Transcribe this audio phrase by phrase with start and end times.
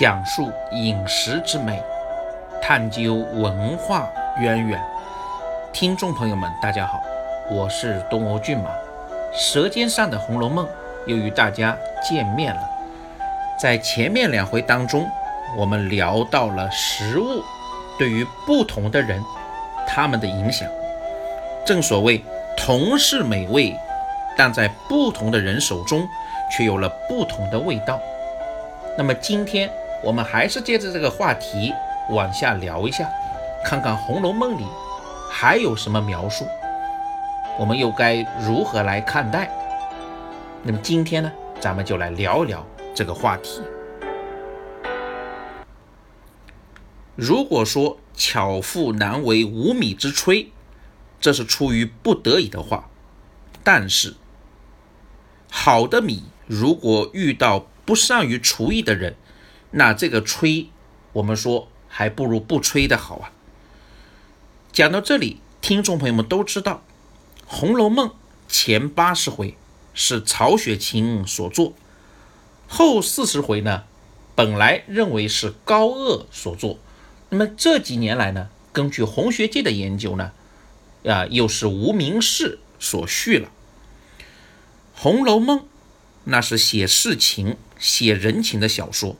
[0.00, 1.78] 讲述饮食之美，
[2.62, 4.08] 探究文化
[4.40, 4.82] 渊源。
[5.74, 7.02] 听众朋友们，大家好，
[7.50, 8.70] 我是东欧骏马。
[9.30, 10.64] 舌尖上的《红楼梦》
[11.04, 12.62] 又与大家见面了。
[13.60, 15.06] 在前面两回当中，
[15.54, 17.44] 我们聊到了食物
[17.98, 19.22] 对于不同的人
[19.86, 20.66] 他们的影响。
[21.62, 22.24] 正所谓
[22.56, 23.76] 同是美味，
[24.34, 26.08] 但在不同的人手中
[26.50, 28.00] 却有了不同的味道。
[28.96, 29.70] 那么今天
[30.02, 31.74] 我们还是接着这个话题
[32.08, 33.06] 往下聊一下，
[33.64, 34.64] 看看《红楼梦》里
[35.30, 36.46] 还有什么描述，
[37.58, 39.50] 我们又该如何来看待？
[40.62, 43.60] 那么今天呢，咱们就来聊一聊这个话题。
[47.14, 50.46] 如果说巧妇难为无米之炊，
[51.20, 52.88] 这是出于不得已的话，
[53.62, 54.14] 但是
[55.50, 59.16] 好的米如果遇到不善于厨艺的人，
[59.72, 60.68] 那这个吹，
[61.12, 63.32] 我们说还不如不吹的好啊。
[64.72, 66.82] 讲到这里，听众朋友们都知道，
[67.46, 68.08] 《红楼梦》
[68.48, 69.56] 前八十回
[69.94, 71.74] 是曹雪芹所作，
[72.68, 73.84] 后四十回呢，
[74.34, 76.78] 本来认为是高鹗所作。
[77.28, 80.32] 那么这几年来呢，根据红学界的研究呢，
[81.04, 83.48] 啊，又是无名氏所续了。
[84.94, 85.58] 《红楼梦》
[86.24, 89.16] 那是写世情、写人情的小说，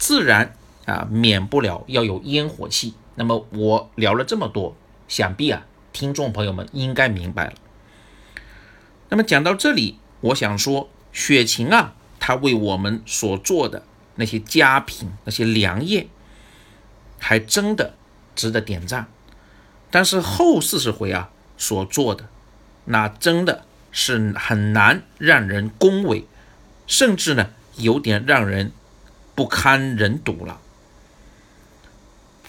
[0.00, 0.56] 自然
[0.86, 2.94] 啊，免不了要有烟火气。
[3.14, 4.74] 那么我聊了这么多，
[5.06, 7.52] 想必啊，听众朋友们应该明白了。
[9.10, 13.84] 那么讲到这里，我想说，雪晴啊，她为我们所做的
[14.14, 16.08] 那些佳品、那些良业。
[17.22, 17.96] 还真的
[18.34, 19.06] 值得点赞，
[19.90, 21.28] 但是后四十回啊
[21.58, 22.30] 所做的，
[22.86, 26.24] 那真的是很难让人恭维，
[26.86, 28.72] 甚至呢有点让人
[29.40, 30.60] 不堪人睹了。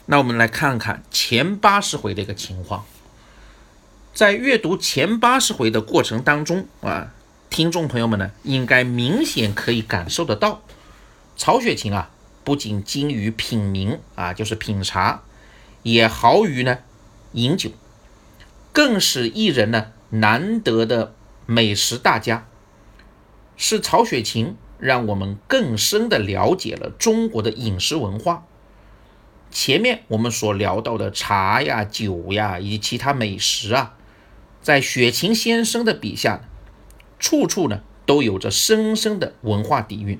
[0.07, 2.83] 那我们来看看前八十回的一个情况，
[4.13, 7.13] 在阅读前八十回的过程当中啊，
[7.49, 10.63] 听众朋友们呢应该明显可以感受得到，
[11.37, 12.11] 曹雪芹啊。
[12.43, 15.21] 不仅精于品茗啊，就是品茶，
[15.83, 16.79] 也豪于呢
[17.31, 17.71] 饮酒，
[18.73, 21.15] 更是一人呢难得的
[21.45, 22.45] 美食大家。
[23.55, 28.45] 是曹雪芹让我们更深的了解了中国的饮食文化。
[29.49, 33.95] 前面我们所聊到的茶呀、酒呀以及其他美食啊，
[34.61, 36.41] 在雪芹先生的笔下，
[37.17, 40.19] 处处呢都有着深深的文化底蕴。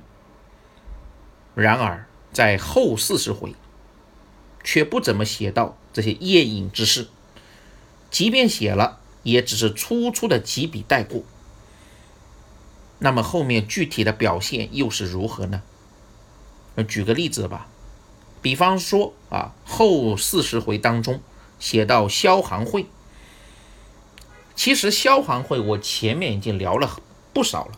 [1.56, 2.06] 然而。
[2.34, 3.56] 在后四十回，
[4.64, 7.08] 却不怎么写到这些宴饮之事，
[8.10, 11.24] 即便写了，也只是粗粗的几笔带过。
[13.04, 15.64] 那么后面具体的表现又是如何呢？
[16.88, 17.68] 举个例子吧，
[18.44, 21.20] 比方说啊，后四十回当中
[21.60, 22.86] 写到萧行会，
[24.56, 27.02] 其实萧行会我前面已经聊了
[27.34, 27.72] 不少了。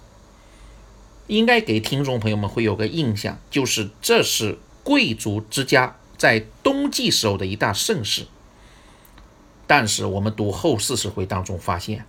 [1.27, 8.27] 应该给听众朋友们会有个印象，就是这是贵族之家在冬季时候的一大盛事。
[9.65, 12.05] 但是我们读后四十回当中发现，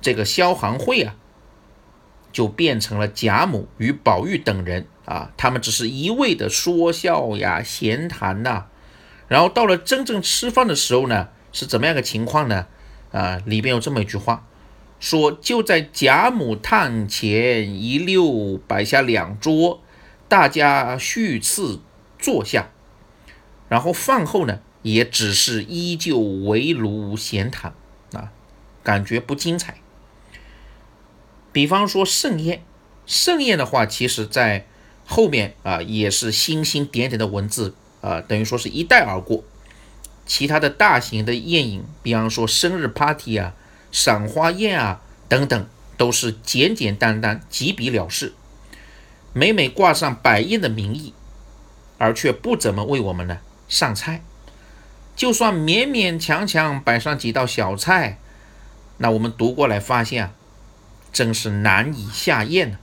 [0.00, 1.16] 这个萧行会啊，
[2.34, 8.66] 就变成了贾母与宝玉等人啊，他们只是一味的说笑呀、闲谈呐。
[9.28, 12.66] 然后到了真正吃饭的时候呢，是怎么样个情况呢？
[13.12, 14.44] 啊，里边有这么一句话。
[14.98, 19.80] 说就在贾母榻前一溜摆下两桌，
[20.28, 21.80] 大家续次
[22.18, 22.70] 坐下，
[23.68, 27.72] 然后饭后呢也只是依旧围炉闲谈
[28.12, 28.32] 啊，
[28.82, 29.76] 感觉不精彩。
[31.54, 32.62] 比方说盛宴，
[33.06, 34.66] 盛宴的话，其实在
[35.06, 39.42] 后面啊也是星星点点的文字啊，等于说是一带而过。
[40.26, 43.54] 其他的大型的宴饮，比方说生日 party 啊。
[43.92, 48.34] 赏花宴啊，等等，都是简简单单几笔了事，
[49.32, 51.14] 每每挂上摆宴的名义，
[51.96, 53.38] 而却不怎么为我们呢
[53.68, 54.24] 上菜。
[55.14, 58.18] 就算勉勉强强摆上几道小菜，
[58.98, 60.32] 那我们读过来发现啊，
[61.14, 62.78] 真是难以下咽呢。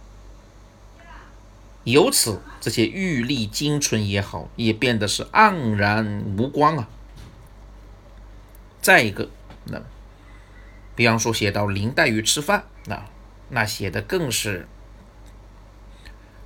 [1.84, 6.90] 由此，这些玉立精纯也好，也变得是黯然无光啊。
[8.82, 9.30] 再一个，
[9.66, 9.80] 那。
[10.94, 13.06] 比方说写到林黛玉吃饭，那
[13.50, 14.68] 那写的更是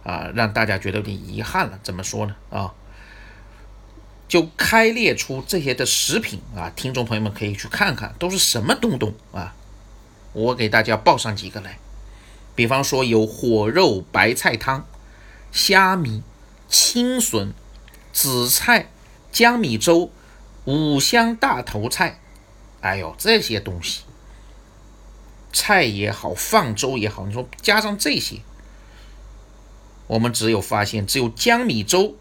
[0.04, 1.80] 啊，让大家觉得有点遗憾了。
[1.84, 2.36] 怎么说呢？
[2.50, 2.74] 啊，
[4.28, 9.54] 就开列出这些的食品啊，听众朋友们可以去看看，都是什么东东啊？
[10.36, 11.80] 我给大家报上几个来。
[12.56, 14.86] 比方说有火肉白菜汤、
[15.52, 16.22] 虾米、
[16.70, 17.54] 青笋、
[18.14, 18.90] 紫菜、
[19.32, 20.12] 江米粥、
[20.66, 22.20] 五香大头菜，
[22.82, 24.04] 哎呦，这些东西，
[25.52, 28.42] 菜也好，放粥也好，你说加上这些，
[30.08, 32.16] 我们只有发现，只有江米粥，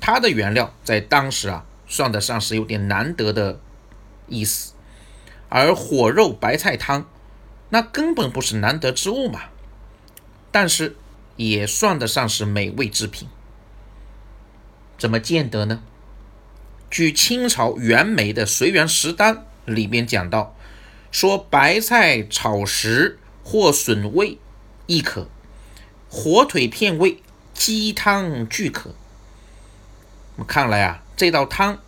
[0.00, 3.60] 它的原料在当时啊，算得上是有点难得的
[4.28, 4.72] 意思，
[5.48, 7.08] 而火肉白菜汤，
[7.70, 9.42] 那根本不是难得之物嘛，
[10.50, 10.96] 但是
[11.36, 13.28] 也算得上是美味之品。
[14.98, 15.82] 怎么见得呢？
[16.88, 19.34] 据清朝袁枚的《随园食单》
[19.64, 20.56] 里边讲到，
[21.10, 24.38] 说白菜炒食或笋味
[24.86, 25.28] 亦可，
[26.08, 27.20] 火腿片味
[27.52, 28.94] 鸡汤俱可。
[30.46, 31.82] 看来啊，这道汤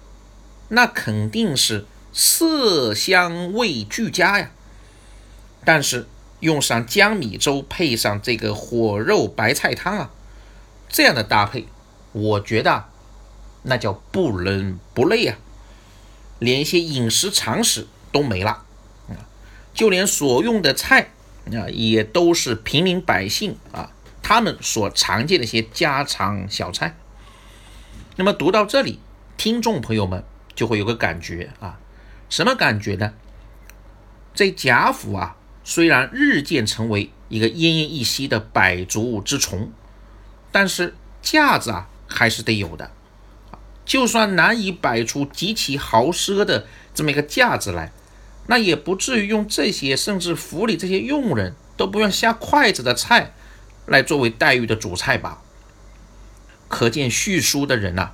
[0.69, 4.51] 那肯定是色香味俱佳呀。
[5.65, 6.07] 但是
[6.41, 10.11] 用上江米粥配上这个火肉白菜汤啊，
[10.89, 11.67] 这样的搭配，
[12.13, 12.85] 我觉得。
[13.63, 15.37] 那叫不伦不类啊，
[16.39, 18.63] 连一些饮食常识都没了
[19.09, 19.27] 啊，
[19.75, 21.11] 就连所用的菜
[21.53, 23.91] 啊，也都是平民百姓啊
[24.23, 26.97] 他们所常见的一些家常小菜。
[28.17, 29.01] 那么读到这里，
[29.37, 31.81] 听众朋友们就会有个感觉啊，
[32.31, 33.13] 什么感觉呢？
[34.33, 35.37] 这贾府啊，
[35.71, 39.71] 虽然日渐成为一个奄奄一息的百足之虫，
[40.51, 42.91] 但是架子啊还是得有的。
[43.85, 47.93] 就算难以摆出极其豪奢的这么一个架子来，
[48.47, 53.35] 那也不至于用这些甚至府里这些佣人都不愿下筷子的菜
[53.85, 55.43] 来作为黛玉的主菜吧？
[56.69, 58.13] 可见叙书的人呐，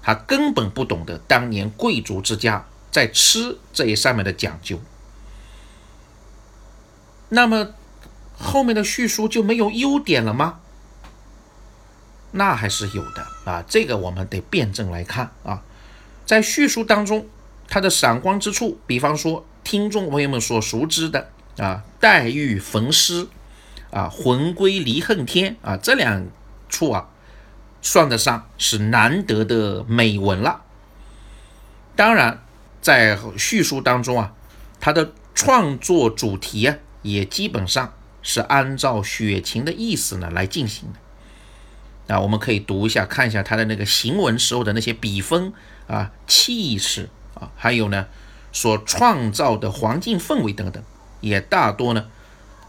[0.00, 4.80] 他根本不懂得当年贵族之家在吃这一上面的讲究。
[7.28, 7.70] 那么
[8.38, 10.60] 后面的叙述就没有优点了吗？
[12.32, 15.62] 那还是有的啊，这个我们得辩证来看啊。
[16.26, 17.26] 在叙述当中，
[17.68, 23.28] 它的闪光之处，比方说听众朋友们所熟知的啊，黛玉焚诗
[23.90, 26.26] 啊，魂归离恨天啊，这两
[26.68, 27.08] 处啊，
[27.80, 30.62] 算得上是难得的美文了。
[31.94, 32.42] 当然，
[32.82, 34.34] 在叙述当中啊，
[34.78, 36.76] 它的创作主题啊，
[37.06, 42.14] 也基本上是按照雪晴的意思呢来进行的。
[42.14, 45.52] 啊，我们可以读一下，看一下他的那个行文时候的那些笔锋
[45.86, 48.06] 啊、气势啊，还有呢
[48.52, 50.82] 所创造的环境氛围等等，
[51.20, 52.06] 也大多呢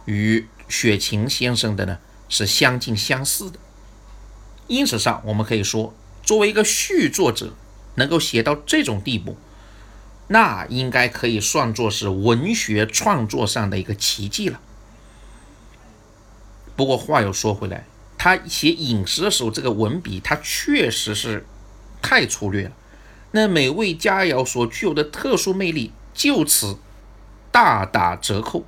[0.06, 2.00] 与雪晴先生的呢
[2.30, 3.60] 是相近相似的。
[4.68, 5.94] 因此上，我们可以说，
[6.24, 7.54] 作为一个续作者，
[7.96, 9.38] 能够写到这种地步，
[10.28, 14.60] 那应该可以算作是文学创作上的一个奇迹了。
[16.76, 17.86] 不过话又说回来。
[18.20, 21.46] 他写饮食的时候，这个文笔他确实是
[22.02, 22.72] 太粗略了。
[23.30, 26.80] 那美味佳肴所具有的特殊魅力就此
[27.52, 28.66] 大打折扣，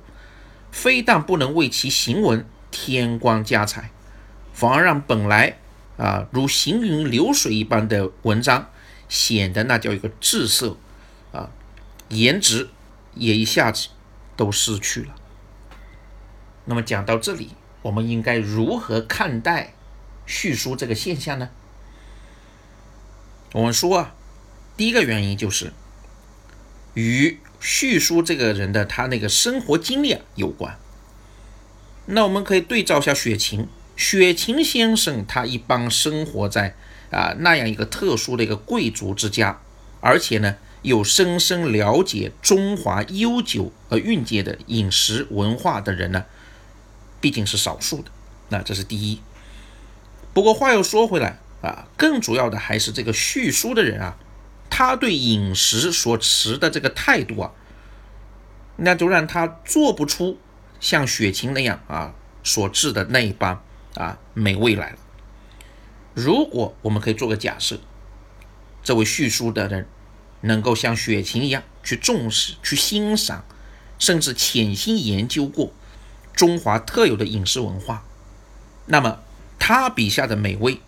[0.70, 3.90] 非但不能为其行文添光加彩，
[4.54, 5.58] 反而让本来
[5.96, 8.70] 啊如行云流水一般的文章
[9.08, 10.76] 显得那叫一个滞涩
[11.32, 11.50] 啊，
[12.08, 12.68] 颜值
[13.14, 13.88] 也一下子
[14.36, 15.14] 都失去了。
[16.64, 17.50] 那么讲到这里。
[17.82, 19.72] 我们应该如何看待
[20.26, 21.48] 叙书这个现象呢？
[23.52, 24.14] 我们说啊，
[24.76, 25.72] 第一个原因就是
[26.92, 30.78] 与叙书这个人的他那个生活经历啊有关。
[32.04, 36.76] 那我们可以对照一下雪晴，雪晴先生他一般生活在
[37.10, 39.62] 啊那样一个特殊的一个贵族之家，
[40.02, 46.24] 而且呢又深深了解中华悠久而蕴藉的饮食文化的人呢。
[47.20, 48.10] 毕竟是少数的，
[48.48, 49.20] 那这是第一。
[50.32, 54.16] 不过话又说回来啊，更主要的还是这个叙书的人啊，
[54.70, 57.52] 他对饮食所持的这个态度啊，
[58.76, 60.38] 那就让他做不出
[60.80, 63.60] 像雪晴那样啊所制的那一般
[63.96, 64.98] 啊美味来了。
[66.14, 67.78] 如果我们可以做个假设，
[68.82, 69.86] 这位叙书的人
[70.42, 73.44] 能够像雪晴一样去重视、去欣赏，
[73.98, 75.72] 甚至潜心研究过。
[76.34, 78.04] 中华特有的饮食文化，
[78.86, 79.18] 那么
[79.58, 80.80] 他笔下的美味，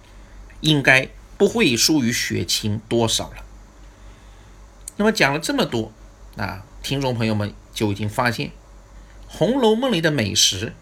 [0.60, 3.44] 应该不会输于雪晴多少了。
[4.96, 5.92] 那么讲了这么多，
[6.36, 8.48] 啊，听众朋友们就已经发现，
[9.26, 10.72] 《红楼梦》里的美食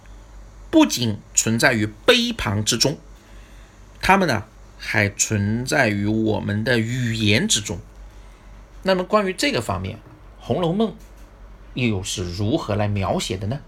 [0.71, 2.99] 不仅存在于杯盘之中，
[4.01, 4.45] 它们呢
[4.79, 7.81] 还存在于我们的语言之中。
[8.83, 9.97] 那么关于这个方面，
[10.41, 10.91] 《红楼梦》
[11.75, 13.61] 又是如何来描写的呢？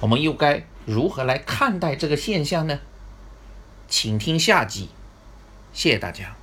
[0.00, 2.80] 我们又该如何来看待这个现象呢？
[3.86, 4.88] 请听下集，
[5.72, 6.39] 谢谢大家。